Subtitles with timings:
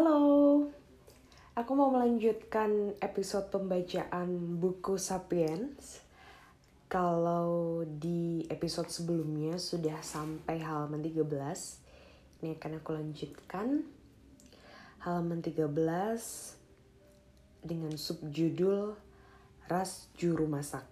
[0.00, 0.64] Halo,
[1.52, 6.00] aku mau melanjutkan episode pembacaan buku Sapiens.
[6.88, 11.20] Kalau di episode sebelumnya sudah sampai halaman 13,
[12.40, 13.84] ini akan aku lanjutkan
[15.04, 15.68] halaman 13
[17.60, 18.96] dengan subjudul
[19.68, 20.88] Ras Juru Masak.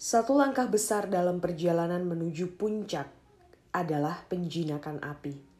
[0.00, 3.12] Satu langkah besar dalam perjalanan menuju puncak
[3.76, 5.52] adalah penjinakan api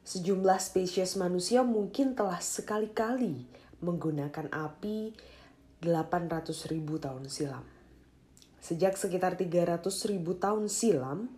[0.00, 3.44] Sejumlah spesies manusia mungkin telah sekali-kali
[3.84, 5.12] menggunakan api
[5.84, 7.64] 800 ribu tahun silam.
[8.60, 9.80] Sejak sekitar 300
[10.12, 11.32] ribu tahun silam,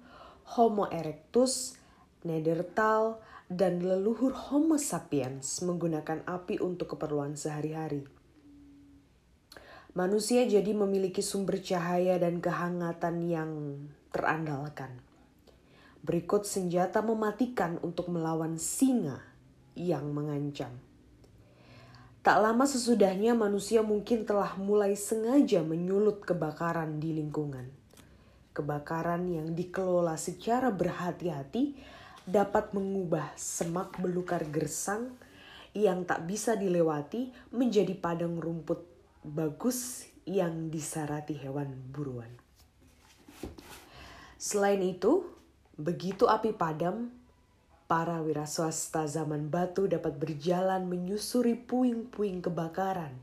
[0.59, 1.79] Homo erectus,
[2.27, 8.03] Neanderthal, dan leluhur Homo sapiens menggunakan api untuk keperluan sehari-hari.
[9.93, 13.51] Manusia jadi memiliki sumber cahaya dan kehangatan yang
[14.09, 15.05] terandalkan.
[16.03, 19.23] Berikut senjata mematikan untuk melawan singa
[19.79, 20.75] yang mengancam.
[22.23, 27.67] Tak lama sesudahnya manusia mungkin telah mulai sengaja menyulut kebakaran di lingkungan.
[28.55, 31.75] Kebakaran yang dikelola secara berhati-hati
[32.23, 35.19] dapat mengubah semak belukar gersang
[35.75, 38.87] yang tak bisa dilewati menjadi padang rumput
[39.27, 42.31] bagus yang disarati hewan buruan.
[44.39, 45.32] Selain itu,
[45.81, 47.09] Begitu api padam,
[47.89, 53.17] para wira swasta zaman batu dapat berjalan menyusuri puing-puing kebakaran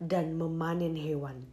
[0.00, 1.44] dan memanen hewan,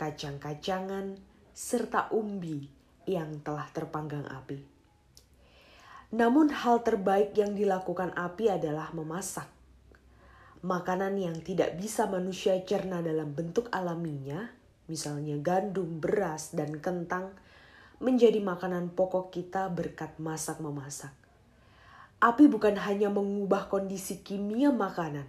[0.00, 1.20] kacang-kacangan,
[1.56, 2.68] serta umbi
[3.08, 4.60] yang telah terpanggang api.
[6.12, 9.48] Namun hal terbaik yang dilakukan api adalah memasak.
[10.64, 14.52] Makanan yang tidak bisa manusia cerna dalam bentuk alaminya,
[14.88, 17.36] misalnya gandum, beras, dan kentang,
[17.96, 21.12] menjadi makanan pokok kita berkat masak-memasak.
[22.20, 25.28] Api bukan hanya mengubah kondisi kimia makanan,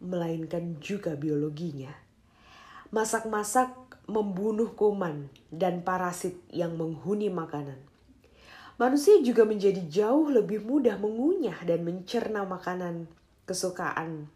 [0.00, 1.92] melainkan juga biologinya.
[2.92, 3.72] Masak-masak
[4.08, 7.78] membunuh kuman dan parasit yang menghuni makanan.
[8.80, 13.12] Manusia juga menjadi jauh lebih mudah mengunyah dan mencerna makanan
[13.44, 14.32] kesukaan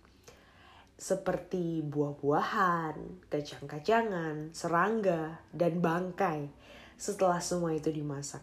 [0.94, 6.48] seperti buah-buahan, kacang-kacangan, serangga, dan bangkai
[6.98, 8.42] setelah semua itu dimasak.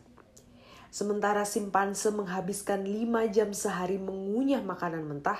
[0.91, 5.39] Sementara simpanse menghabiskan lima jam sehari mengunyah makanan mentah,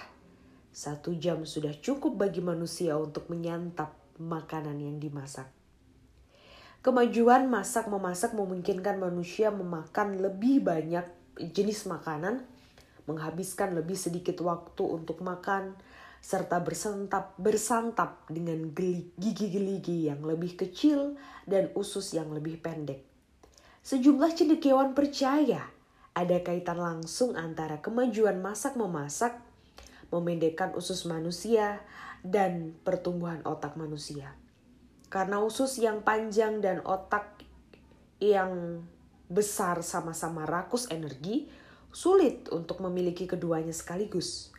[0.71, 5.51] satu jam sudah cukup bagi manusia untuk menyantap makanan yang dimasak.
[6.81, 11.05] Kemajuan masak-memasak memungkinkan manusia memakan lebih banyak
[11.37, 12.41] jenis makanan,
[13.05, 15.77] menghabiskan lebih sedikit waktu untuk makan,
[16.21, 18.69] serta bersantap bersantap dengan
[19.17, 21.17] gigi-gigi yang lebih kecil
[21.49, 23.01] dan usus yang lebih pendek.
[23.81, 25.65] Sejumlah cendekiawan percaya
[26.13, 29.41] ada kaitan langsung antara kemajuan masak-memasak,
[30.13, 31.81] memendekkan usus manusia,
[32.21, 34.37] dan pertumbuhan otak manusia.
[35.09, 37.41] Karena usus yang panjang dan otak
[38.21, 38.85] yang
[39.25, 41.49] besar sama-sama rakus energi,
[41.89, 44.53] sulit untuk memiliki keduanya sekaligus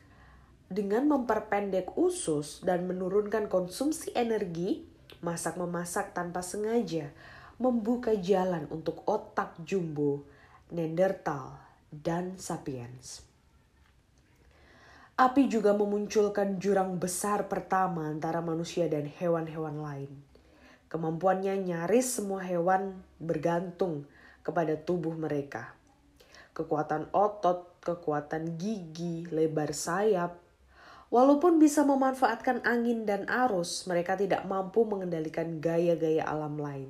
[0.72, 4.82] dengan memperpendek usus dan menurunkan konsumsi energi,
[5.22, 7.12] masak-memasak tanpa sengaja
[7.62, 10.26] membuka jalan untuk otak jumbo,
[10.74, 11.62] Neanderthal,
[11.94, 13.22] dan Sapiens.
[15.14, 20.10] Api juga memunculkan jurang besar pertama antara manusia dan hewan-hewan lain.
[20.90, 24.10] Kemampuannya nyaris semua hewan bergantung
[24.42, 25.78] kepada tubuh mereka.
[26.50, 30.41] Kekuatan otot, kekuatan gigi, lebar sayap,
[31.12, 36.88] Walaupun bisa memanfaatkan angin dan arus, mereka tidak mampu mengendalikan gaya-gaya alam lain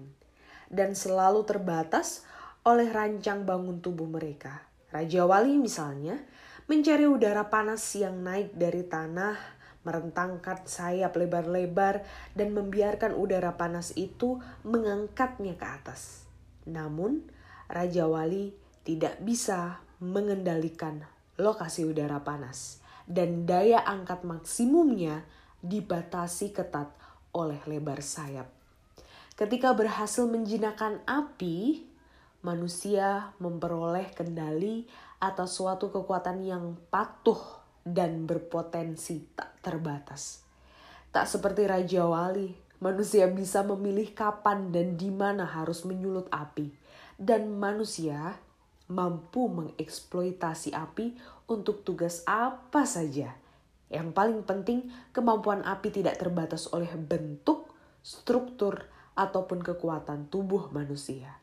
[0.70, 2.22] dan selalu terbatas
[2.62, 4.62] oleh rancang bangun tubuh mereka.
[4.94, 6.22] Raja Wali misalnya
[6.70, 9.34] mencari udara panas yang naik dari tanah,
[9.82, 12.06] merentangkan sayap lebar-lebar
[12.38, 16.30] dan membiarkan udara panas itu mengangkatnya ke atas.
[16.70, 17.26] Namun,
[17.66, 18.54] Raja Wali
[18.86, 21.02] tidak bisa mengendalikan
[21.42, 25.26] lokasi udara panas dan daya angkat maksimumnya
[25.62, 26.90] dibatasi ketat
[27.32, 28.50] oleh lebar sayap.
[29.32, 31.88] Ketika berhasil menjinakkan api,
[32.44, 34.84] manusia memperoleh kendali
[35.22, 37.38] atas suatu kekuatan yang patuh
[37.82, 40.42] dan berpotensi tak terbatas.
[41.14, 42.50] Tak seperti Raja Wali,
[42.82, 46.72] manusia bisa memilih kapan dan di mana harus menyulut api.
[47.16, 48.36] Dan manusia
[48.90, 51.14] mampu mengeksploitasi api
[51.52, 53.36] untuk tugas apa saja.
[53.92, 57.68] Yang paling penting, kemampuan api tidak terbatas oleh bentuk,
[58.00, 61.36] struktur, ataupun kekuatan tubuh manusia.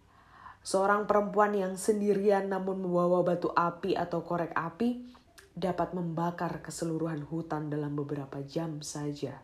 [0.66, 5.08] Seorang perempuan yang sendirian namun membawa batu api atau korek api
[5.56, 9.40] dapat membakar keseluruhan hutan dalam beberapa jam saja.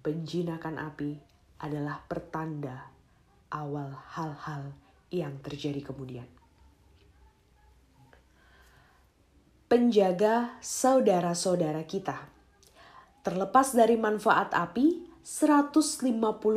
[0.00, 1.20] Penjinakan api
[1.60, 2.88] adalah pertanda
[3.52, 4.72] awal hal-hal
[5.12, 6.39] yang terjadi kemudian.
[9.70, 12.26] Penjaga saudara-saudara kita.
[13.22, 16.10] Terlepas dari manfaat api, 150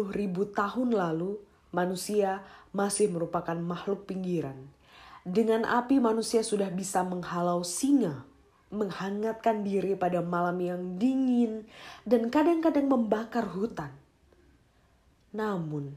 [0.10, 1.38] ribu tahun lalu
[1.70, 2.42] manusia
[2.74, 4.58] masih merupakan makhluk pinggiran.
[5.22, 8.26] Dengan api manusia sudah bisa menghalau singa,
[8.74, 11.70] menghangatkan diri pada malam yang dingin,
[12.10, 13.94] dan kadang-kadang membakar hutan.
[15.30, 15.94] Namun,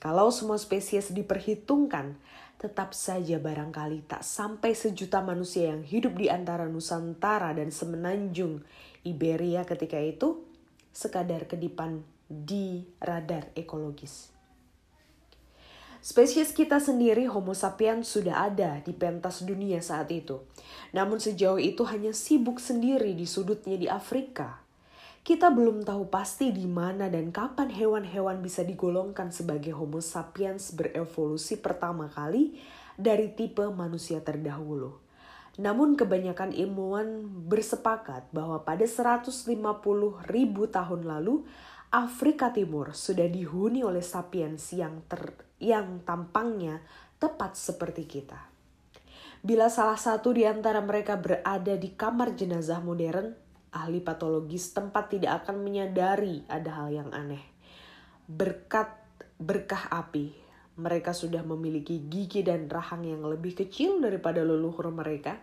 [0.00, 2.16] kalau semua spesies diperhitungkan,
[2.62, 8.62] tetap saja barangkali tak sampai sejuta manusia yang hidup di antara Nusantara dan semenanjung
[9.02, 10.46] Iberia ketika itu
[10.94, 14.30] sekadar kedipan di radar ekologis.
[15.98, 20.46] Spesies kita sendiri Homo sapiens sudah ada di pentas dunia saat itu.
[20.94, 24.61] Namun sejauh itu hanya sibuk sendiri di sudutnya di Afrika
[25.22, 31.62] kita belum tahu pasti di mana dan kapan hewan-hewan bisa digolongkan sebagai Homo sapiens berevolusi
[31.62, 32.58] pertama kali
[32.98, 34.98] dari tipe manusia terdahulu.
[35.62, 39.46] Namun kebanyakan ilmuwan bersepakat bahwa pada 150
[40.26, 41.46] ribu tahun lalu
[41.94, 46.82] Afrika Timur sudah dihuni oleh sapiens yang ter, yang tampangnya
[47.22, 48.50] tepat seperti kita.
[49.44, 53.41] Bila salah satu di antara mereka berada di kamar jenazah modern,
[53.72, 57.40] ahli patologis tempat tidak akan menyadari ada hal yang aneh.
[58.28, 59.00] Berkat
[59.40, 60.30] berkah api,
[60.78, 65.40] mereka sudah memiliki gigi dan rahang yang lebih kecil daripada leluhur mereka,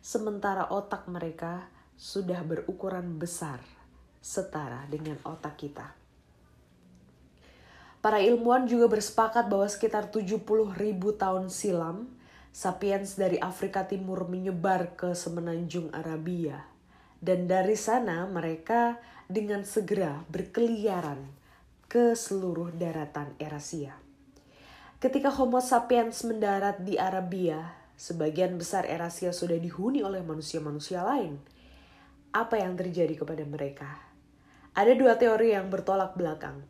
[0.00, 1.68] sementara otak mereka
[1.98, 3.58] sudah berukuran besar,
[4.22, 5.86] setara dengan otak kita.
[7.98, 10.46] Para ilmuwan juga bersepakat bahwa sekitar 70
[10.78, 12.06] ribu tahun silam,
[12.54, 16.77] sapiens dari Afrika Timur menyebar ke semenanjung Arabia
[17.18, 21.26] dan dari sana mereka dengan segera berkeliaran
[21.90, 23.96] ke seluruh daratan Eurasia.
[24.98, 31.38] Ketika Homo sapiens mendarat di Arabia, sebagian besar Eurasia sudah dihuni oleh manusia-manusia lain.
[32.34, 33.88] Apa yang terjadi kepada mereka?
[34.74, 36.62] Ada dua teori yang bertolak belakang.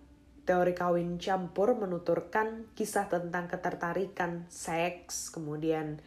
[0.49, 6.01] Teori kawin campur menuturkan kisah tentang ketertarikan, seks, kemudian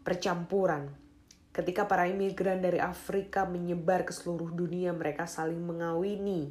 [0.00, 1.01] percampuran
[1.52, 6.48] Ketika para imigran dari Afrika menyebar ke seluruh dunia, mereka saling mengawini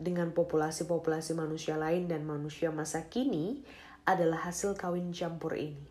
[0.00, 3.60] dengan populasi-populasi manusia lain dan manusia masa kini
[4.08, 5.84] adalah hasil kawin campur ini.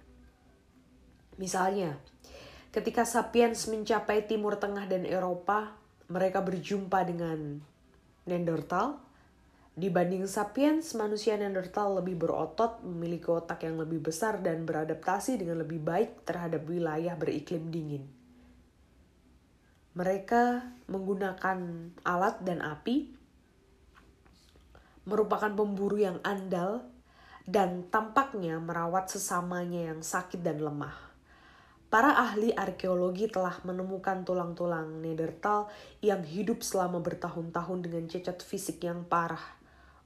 [1.38, 2.02] Misalnya,
[2.74, 5.78] ketika sapiens mencapai Timur Tengah dan Eropa,
[6.10, 7.62] mereka berjumpa dengan
[8.26, 9.06] Neanderthal.
[9.78, 15.78] Dibanding sapiens, manusia Neanderthal lebih berotot, memiliki otak yang lebih besar dan beradaptasi dengan lebih
[15.78, 18.17] baik terhadap wilayah beriklim dingin.
[19.98, 20.62] Mereka
[20.94, 21.58] menggunakan
[22.06, 23.10] alat dan api,
[25.10, 26.86] merupakan pemburu yang andal,
[27.50, 30.94] dan tampaknya merawat sesamanya yang sakit dan lemah.
[31.90, 35.72] Para ahli arkeologi telah menemukan tulang-tulang Neanderthal
[36.04, 39.56] yang hidup selama bertahun-tahun dengan cacat fisik yang parah,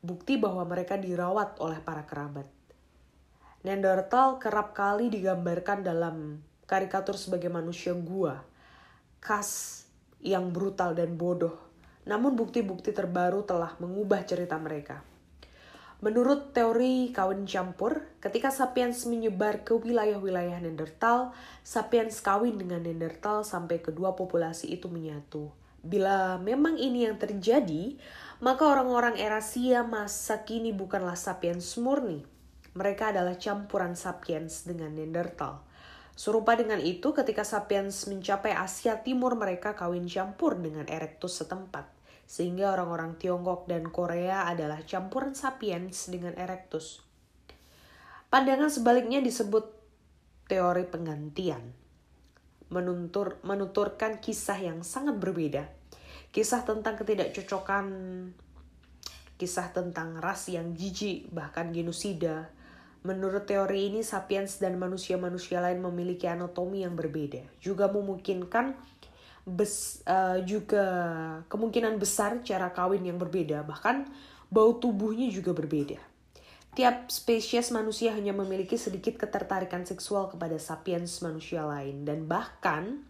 [0.06, 2.46] bukti bahwa mereka dirawat oleh para kerabat.
[3.66, 8.46] Neanderthal kerap kali digambarkan dalam karikatur sebagai manusia gua,
[9.18, 9.81] khas
[10.22, 11.58] yang brutal dan bodoh.
[12.06, 15.06] Namun bukti-bukti terbaru telah mengubah cerita mereka.
[16.02, 21.30] Menurut teori kawin campur, ketika sapiens menyebar ke wilayah-wilayah Neanderthal,
[21.62, 25.54] sapiens kawin dengan Neanderthal sampai kedua populasi itu menyatu.
[25.86, 28.02] Bila memang ini yang terjadi,
[28.42, 32.26] maka orang-orang Erasia masa kini bukanlah sapiens murni.
[32.74, 35.62] Mereka adalah campuran sapiens dengan Neanderthal.
[36.16, 41.88] Serupa dengan itu, ketika sapiens mencapai Asia Timur, mereka kawin campur dengan erectus setempat.
[42.28, 47.04] Sehingga orang-orang Tiongkok dan Korea adalah campuran sapiens dengan erectus.
[48.32, 49.68] Pandangan sebaliknya disebut
[50.48, 51.76] teori penggantian.
[52.72, 55.68] Menuntur, menuturkan kisah yang sangat berbeda.
[56.32, 57.88] Kisah tentang ketidakcocokan,
[59.36, 62.48] kisah tentang ras yang jijik, bahkan genosida,
[63.02, 67.42] Menurut teori ini, sapiens dan manusia-manusia lain memiliki anatomi yang berbeda.
[67.58, 68.78] Juga memungkinkan
[69.42, 70.86] bes, uh, juga
[71.50, 74.06] kemungkinan besar cara kawin yang berbeda, bahkan
[74.54, 75.98] bau tubuhnya juga berbeda.
[76.72, 83.04] Tiap spesies manusia hanya memiliki sedikit ketertarikan seksual kepada sapiens manusia lain dan bahkan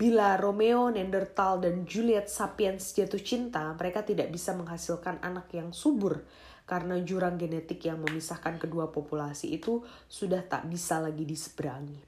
[0.00, 6.24] bila Romeo, Neanderthal, dan Juliet sapiens jatuh cinta, mereka tidak bisa menghasilkan anak yang subur
[6.70, 11.98] karena jurang genetik yang memisahkan kedua populasi itu sudah tak bisa lagi diseberangi.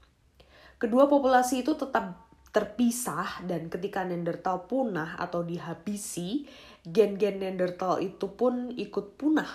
[0.79, 6.47] Kedua populasi itu tetap terpisah dan ketika Neanderthal punah atau dihabisi,
[6.87, 9.51] gen-gen Neanderthal itu pun ikut punah.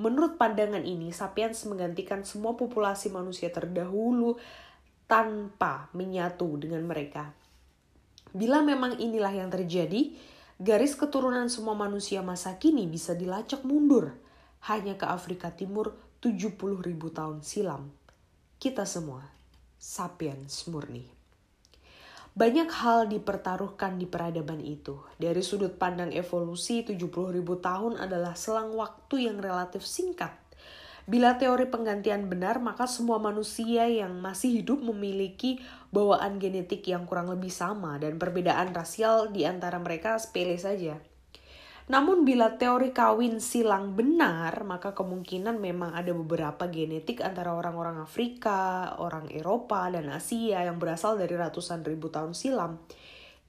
[0.00, 4.40] Menurut pandangan ini, sapiens menggantikan semua populasi manusia terdahulu
[5.04, 7.36] tanpa menyatu dengan mereka.
[8.32, 10.16] Bila memang inilah yang terjadi,
[10.56, 14.25] garis keturunan semua manusia masa kini bisa dilacak mundur
[14.66, 17.86] hanya ke Afrika Timur 70 ribu tahun silam.
[18.58, 19.22] Kita semua,
[19.78, 21.06] sapiens murni.
[22.34, 24.98] Banyak hal dipertaruhkan di peradaban itu.
[25.22, 26.98] Dari sudut pandang evolusi, 70
[27.30, 30.34] ribu tahun adalah selang waktu yang relatif singkat.
[31.06, 35.62] Bila teori penggantian benar, maka semua manusia yang masih hidup memiliki
[35.94, 40.98] bawaan genetik yang kurang lebih sama dan perbedaan rasial di antara mereka sepele saja.
[41.86, 48.90] Namun bila teori kawin silang benar, maka kemungkinan memang ada beberapa genetik antara orang-orang Afrika,
[48.98, 52.82] orang Eropa, dan Asia yang berasal dari ratusan ribu tahun silam.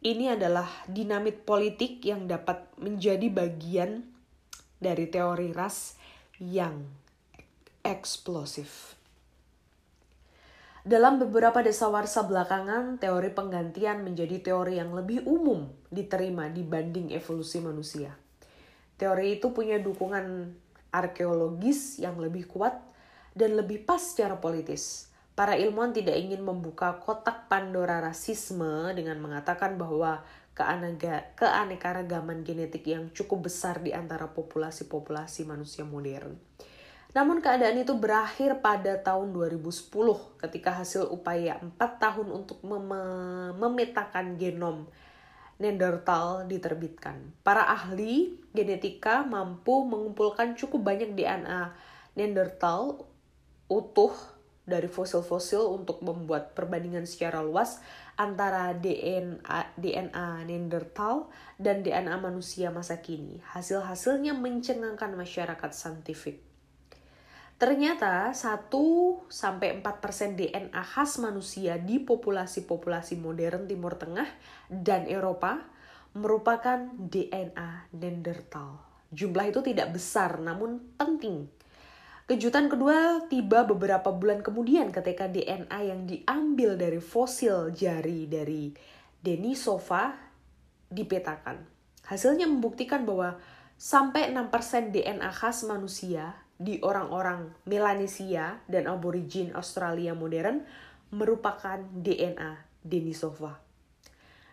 [0.05, 4.05] Ini adalah dinamit politik yang dapat menjadi bagian
[4.77, 5.97] dari teori ras
[6.37, 6.85] yang
[7.81, 8.93] eksplosif.
[10.85, 18.26] Dalam beberapa desawarsa belakangan, teori penggantian menjadi teori yang lebih umum diterima dibanding evolusi manusia.
[18.97, 20.57] Teori itu punya dukungan
[20.89, 22.81] arkeologis yang lebih kuat
[23.37, 25.13] dan lebih pas secara politis.
[25.37, 30.25] Para ilmuwan tidak ingin membuka kotak Pandora rasisme dengan mengatakan bahwa
[31.37, 36.33] keanekaragaman genetik yang cukup besar di antara populasi-populasi manusia modern.
[37.13, 39.93] Namun keadaan itu berakhir pada tahun 2010
[40.41, 42.89] ketika hasil upaya 4 tahun untuk mem
[43.61, 44.89] memetakan genom
[45.57, 47.33] Neanderthal diterbitkan.
[47.41, 51.73] Para ahli genetika mampu mengumpulkan cukup banyak DNA
[52.17, 53.05] Neanderthal
[53.69, 54.13] utuh
[54.67, 57.79] dari fosil-fosil untuk membuat perbandingan secara luas
[58.19, 63.39] antara DNA, DNA Neanderthal dan DNA manusia masa kini.
[63.53, 66.43] Hasil-hasilnya mencengangkan masyarakat saintifik.
[67.57, 69.33] Ternyata 1-4%
[70.37, 74.29] DNA khas manusia di populasi-populasi modern Timur Tengah
[74.69, 75.65] dan Eropa
[76.13, 78.77] merupakan DNA Neanderthal.
[79.09, 81.49] Jumlah itu tidak besar namun penting.
[82.29, 88.69] Kejutan kedua tiba beberapa bulan kemudian ketika DNA yang diambil dari fosil jari dari
[89.17, 90.13] Denisova
[90.93, 91.57] dipetakan.
[92.05, 93.41] Hasilnya membuktikan bahwa
[93.81, 100.65] sampai 6% DNA khas manusia di orang-orang Melanesia dan aborigin Australia modern
[101.13, 103.61] merupakan DNA Denisova.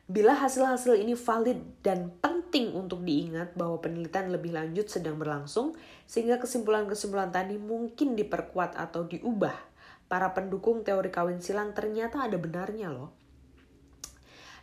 [0.04, 5.72] Bila hasil-hasil ini valid dan penting untuk diingat bahwa penelitian lebih lanjut sedang berlangsung,
[6.04, 9.56] sehingga kesimpulan-kesimpulan tadi mungkin diperkuat atau diubah.
[10.04, 13.16] Para pendukung teori kawin silang ternyata ada benarnya loh.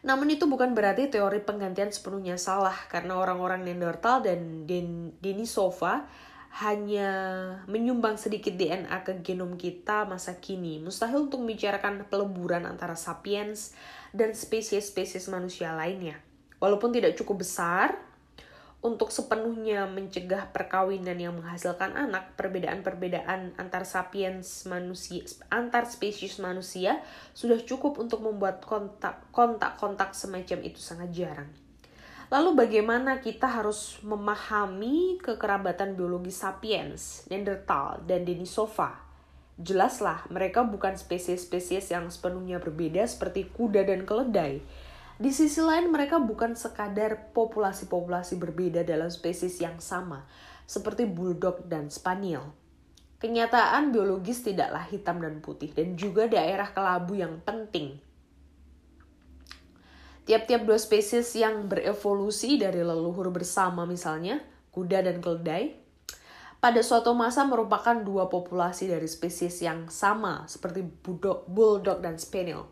[0.05, 4.69] Namun itu bukan berarti teori penggantian sepenuhnya salah karena orang-orang Neanderthal dan
[5.21, 6.05] Denisova
[6.51, 7.11] hanya
[7.71, 10.83] menyumbang sedikit DNA ke genom kita masa kini.
[10.83, 13.71] Mustahil untuk membicarakan peleburan antara sapiens
[14.11, 16.19] dan spesies-spesies manusia lainnya.
[16.59, 17.95] Walaupun tidak cukup besar,
[18.81, 25.21] untuk sepenuhnya mencegah perkawinan yang menghasilkan anak, perbedaan-perbedaan antar sapiens manusia,
[25.53, 26.97] antar spesies manusia
[27.37, 29.21] sudah cukup untuk membuat kontak
[29.77, 31.60] kontak semacam itu sangat jarang.
[32.31, 39.03] Lalu bagaimana kita harus memahami kekerabatan biologi sapiens, Neanderthal, dan Denisova?
[39.59, 44.63] Jelaslah, mereka bukan spesies-spesies yang sepenuhnya berbeda seperti kuda dan keledai.
[45.19, 50.23] Di sisi lain, mereka bukan sekadar populasi-populasi berbeda dalam spesies yang sama,
[50.63, 52.55] seperti bulldog dan spaniel.
[53.19, 57.99] Kenyataan biologis tidaklah hitam dan putih, dan juga daerah kelabu yang penting
[60.31, 64.39] Tiap-tiap dua spesies yang berevolusi dari leluhur bersama misalnya,
[64.71, 65.75] kuda dan keledai,
[66.63, 72.71] pada suatu masa merupakan dua populasi dari spesies yang sama seperti bulldog dan spaniel.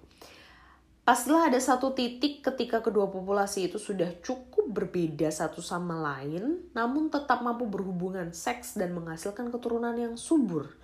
[1.04, 7.12] Pastilah ada satu titik ketika kedua populasi itu sudah cukup berbeda satu sama lain, namun
[7.12, 10.80] tetap mampu berhubungan seks dan menghasilkan keturunan yang subur.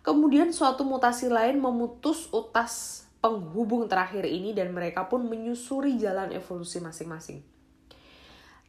[0.00, 6.78] Kemudian suatu mutasi lain memutus utas penghubung terakhir ini dan mereka pun menyusuri jalan evolusi
[6.78, 7.42] masing-masing.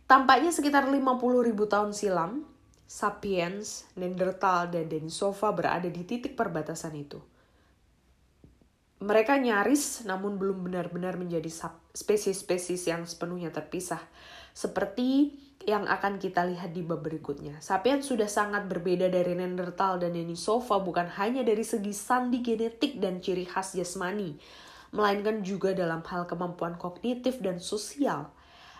[0.09, 0.97] Tampaknya sekitar 50
[1.45, 2.41] ribu tahun silam,
[2.89, 7.21] Sapiens, Neanderthal, dan Denisova berada di titik perbatasan itu.
[8.97, 14.01] Mereka nyaris namun belum benar-benar menjadi spesies-spesies yang sepenuhnya terpisah,
[14.57, 15.37] seperti
[15.67, 17.59] yang akan kita lihat di bab berikutnya.
[17.59, 23.19] Sapiens sudah sangat berbeda dari Neanderthal dan Denisova bukan hanya dari segi sandi genetik dan
[23.19, 24.39] ciri khas jasmani,
[24.95, 28.31] melainkan juga dalam hal kemampuan kognitif dan sosial.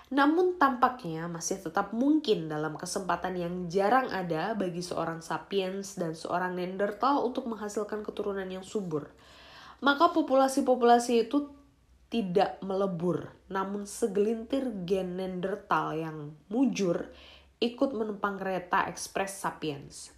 [0.08, 6.56] Namun tampaknya masih tetap mungkin dalam kesempatan yang jarang ada bagi seorang sapiens dan seorang
[6.56, 9.12] Neanderthal untuk menghasilkan keturunan yang subur.
[9.84, 11.52] Maka populasi-populasi itu
[12.08, 17.12] tidak melebur, namun segelintir gen Neanderthal yang mujur
[17.60, 20.16] ikut menumpang kereta ekspres sapiens.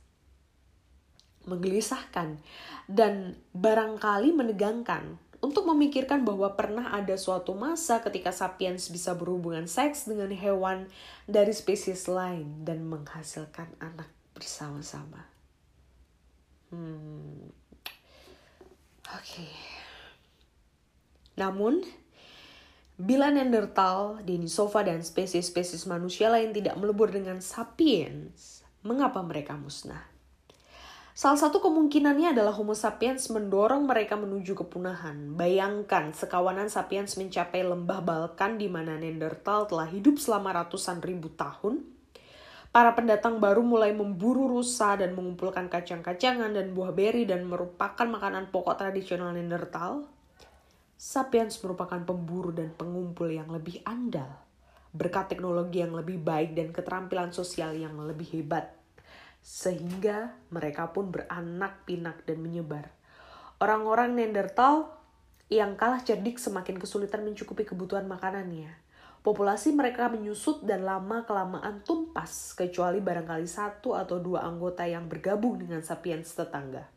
[1.50, 2.38] Menggelisahkan
[2.86, 10.06] dan barangkali menegangkan untuk memikirkan bahwa pernah ada suatu masa ketika sapiens bisa berhubungan seks
[10.06, 10.92] dengan hewan
[11.26, 15.26] dari spesies lain dan menghasilkan anak bersama-sama.
[16.70, 17.50] Hmm.
[19.10, 19.42] Oke.
[19.42, 19.79] Okay.
[21.40, 21.88] Namun,
[23.00, 30.04] bila Neanderthal, Denisova, dan spesies-spesies manusia lain tidak melebur dengan sapiens, mengapa mereka musnah?
[31.20, 35.36] Salah satu kemungkinannya adalah Homo sapiens mendorong mereka menuju kepunahan.
[35.36, 41.84] Bayangkan sekawanan sapiens mencapai lembah Balkan di mana Neanderthal telah hidup selama ratusan ribu tahun.
[42.72, 48.48] Para pendatang baru mulai memburu rusa dan mengumpulkan kacang-kacangan dan buah beri dan merupakan makanan
[48.48, 50.19] pokok tradisional Neanderthal.
[51.00, 54.36] Sapiens merupakan pemburu dan pengumpul yang lebih andal,
[54.92, 58.76] berkat teknologi yang lebih baik dan keterampilan sosial yang lebih hebat
[59.40, 62.92] sehingga mereka pun beranak pinak dan menyebar.
[63.64, 64.92] Orang-orang Neanderthal
[65.48, 68.76] yang kalah cerdik semakin kesulitan mencukupi kebutuhan makanannya.
[69.24, 75.80] Populasi mereka menyusut dan lama-kelamaan tumpas, kecuali barangkali satu atau dua anggota yang bergabung dengan
[75.80, 76.88] sapiens tetangga.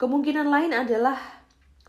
[0.00, 1.41] Kemungkinan lain adalah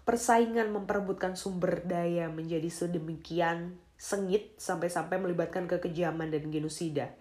[0.04, 7.16] persaingan memperebutkan sumber daya menjadi sedemikian sengit sampai-sampai melibatkan kekejaman dan genosida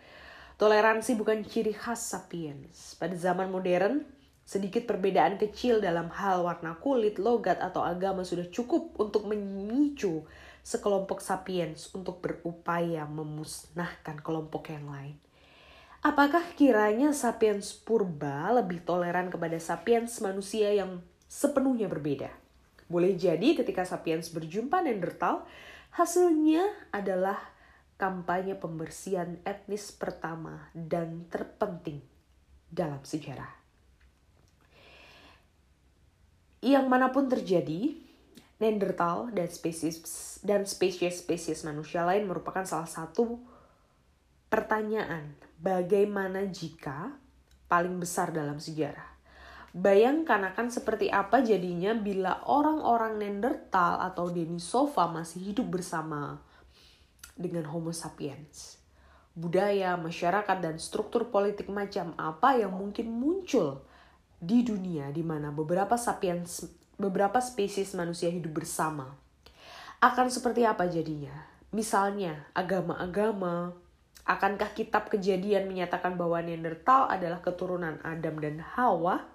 [0.63, 2.95] Toleransi bukan ciri khas sapiens.
[2.95, 4.07] Pada zaman modern,
[4.47, 10.23] sedikit perbedaan kecil dalam hal warna kulit, logat, atau agama sudah cukup untuk memicu
[10.63, 15.19] sekelompok sapiens untuk berupaya memusnahkan kelompok yang lain.
[15.99, 22.42] Apakah kiranya sapiens purba lebih toleran kepada sapiens manusia yang sepenuhnya berbeda?
[22.91, 25.45] Boleh jadi ketika sapiens berjumpa Neanderthal,
[25.95, 27.39] hasilnya adalah
[28.01, 32.03] kampanye pembersihan etnis pertama dan terpenting
[32.67, 33.63] dalam sejarah.
[36.63, 37.95] Yang mana pun terjadi,
[38.63, 39.99] Neanderthal dan spesies
[40.47, 43.43] dan spesies-spesies manusia lain merupakan salah satu
[44.47, 47.19] pertanyaan bagaimana jika
[47.67, 49.12] paling besar dalam sejarah.
[49.73, 56.45] Bayangkan akan seperti apa jadinya bila orang-orang Neanderthal atau Denisova masih hidup bersama
[57.33, 58.77] dengan Homo sapiens.
[59.33, 63.81] Budaya, masyarakat, dan struktur politik macam apa yang mungkin muncul
[64.37, 66.69] di dunia di mana beberapa sapiens,
[67.01, 69.09] beberapa spesies manusia hidup bersama.
[70.05, 71.33] Akan seperti apa jadinya?
[71.73, 73.73] Misalnya, agama-agama,
[74.29, 79.33] akankah kitab kejadian menyatakan bahwa Neanderthal adalah keturunan Adam dan Hawa?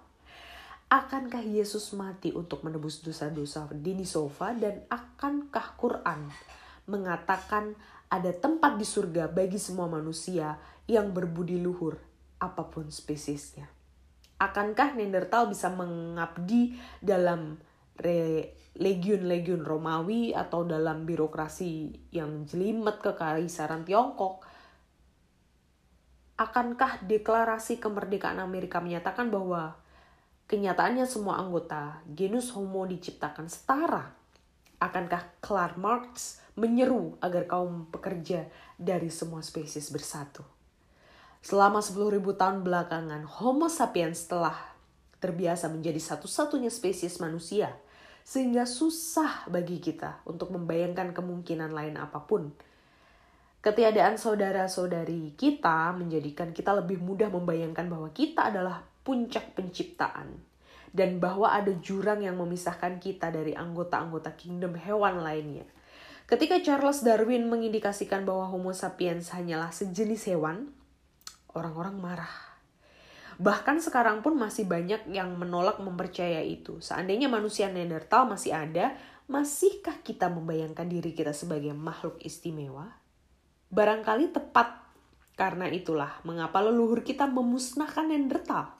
[0.88, 6.32] Akankah Yesus mati untuk menebus dosa-dosa Denisova dan akankah Quran
[6.88, 7.76] mengatakan
[8.08, 10.56] ada tempat di surga bagi semua manusia
[10.88, 12.00] yang berbudi luhur,
[12.40, 13.68] apa pun spesiesnya.
[14.40, 17.60] Akankah Neanderthal bisa mengabdi dalam
[18.78, 24.40] legiun-legiun Romawi atau dalam birokrasi yang jelimet kekaisaran Tiongkok?
[26.40, 29.76] Akankah deklarasi kemerdekaan Amerika menyatakan bahwa
[30.48, 34.16] kenyataannya semua anggota genus Homo diciptakan setara?
[34.80, 40.42] Akankah Karl Marx menyeru agar kaum pekerja dari semua spesies bersatu.
[41.38, 44.56] Selama 10.000 tahun belakangan, Homo sapiens telah
[45.22, 47.74] terbiasa menjadi satu-satunya spesies manusia,
[48.26, 52.50] sehingga susah bagi kita untuk membayangkan kemungkinan lain apa pun.
[53.58, 60.36] Ketiadaan saudara-saudari kita menjadikan kita lebih mudah membayangkan bahwa kita adalah puncak penciptaan
[60.92, 65.64] dan bahwa ada jurang yang memisahkan kita dari anggota-anggota kingdom hewan lainnya.
[66.28, 70.68] Ketika Charles Darwin mengindikasikan bahwa Homo sapiens hanyalah sejenis hewan,
[71.56, 72.36] orang-orang marah.
[73.40, 76.84] Bahkan sekarang pun masih banyak yang menolak mempercaya itu.
[76.84, 78.92] Seandainya manusia Neanderthal masih ada,
[79.24, 82.92] masihkah kita membayangkan diri kita sebagai makhluk istimewa?
[83.72, 84.84] Barangkali tepat
[85.38, 88.74] karena itulah mengapa leluhur kita memusnahkan Neanderthal.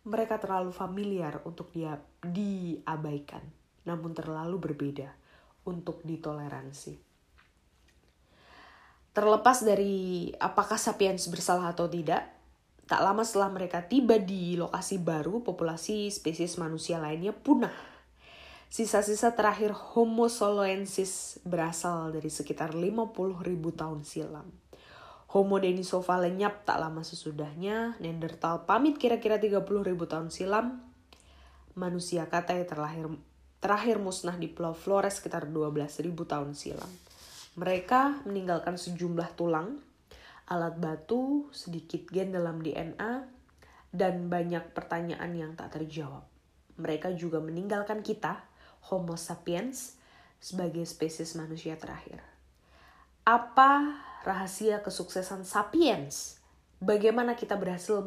[0.00, 3.44] Mereka terlalu familiar untuk dia diabaikan,
[3.84, 5.12] namun terlalu berbeda
[5.68, 6.96] untuk ditoleransi.
[9.10, 12.24] Terlepas dari apakah sapiens bersalah atau tidak,
[12.86, 17.74] tak lama setelah mereka tiba di lokasi baru, populasi spesies manusia lainnya punah.
[18.70, 24.46] Sisa-sisa terakhir Homo soloensis berasal dari sekitar 50 ribu tahun silam.
[25.30, 30.82] Homo denisova lenyap tak lama sesudahnya, Neanderthal pamit kira-kira 30 ribu tahun silam,
[31.78, 33.06] manusia kata yang terlahir,
[33.62, 36.90] terakhir musnah di Pulau Flores sekitar 12 ribu tahun silam.
[37.54, 39.78] Mereka meninggalkan sejumlah tulang,
[40.50, 43.22] alat batu, sedikit gen dalam DNA,
[43.94, 46.26] dan banyak pertanyaan yang tak terjawab.
[46.74, 48.50] Mereka juga meninggalkan kita,
[48.90, 49.94] Homo sapiens
[50.42, 52.18] sebagai spesies manusia terakhir.
[53.22, 56.40] Apa rahasia kesuksesan sapiens?
[56.80, 58.00] Bagaimana kita berhasil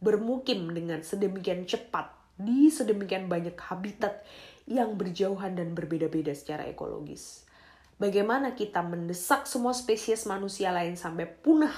[0.00, 2.08] bermukim dengan sedemikian cepat
[2.40, 4.24] di sedemikian banyak habitat
[4.64, 7.44] yang berjauhan dan berbeda-beda secara ekologis?
[7.98, 11.74] Bagaimana kita mendesak semua spesies manusia lain sampai punah?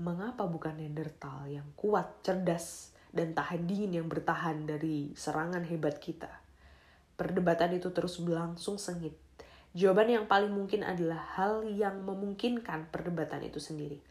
[0.00, 6.30] Mengapa bukan Neanderthal yang kuat, cerdas, dan tahan dingin yang bertahan dari serangan hebat kita?
[7.18, 9.18] Perdebatan itu terus berlangsung sengit.
[9.72, 14.04] Jawaban yang paling mungkin adalah hal yang memungkinkan perdebatan itu sendiri.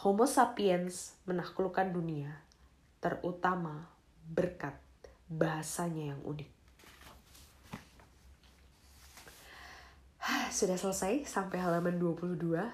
[0.00, 2.40] Homo sapiens menaklukkan dunia,
[3.04, 3.92] terutama
[4.24, 4.72] berkat
[5.28, 6.50] bahasanya yang unik.
[10.56, 12.56] Sudah selesai sampai halaman 22.
[12.56, 12.66] Uh,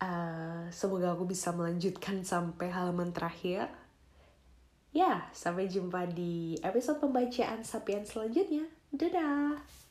[0.00, 3.68] eh, semoga aku bisa melanjutkan sampai halaman terakhir.
[4.96, 8.64] Ya, sampai jumpa di episode pembacaan Sapiens selanjutnya.
[8.88, 9.87] Dadah!